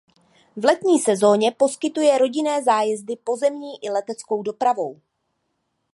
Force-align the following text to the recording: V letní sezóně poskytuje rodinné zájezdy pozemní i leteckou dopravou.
V 0.55 0.65
letní 0.65 0.99
sezóně 0.99 1.51
poskytuje 1.51 2.17
rodinné 2.17 2.63
zájezdy 2.63 3.15
pozemní 3.15 3.73
i 3.83 3.89
leteckou 3.89 4.43
dopravou. 4.43 5.01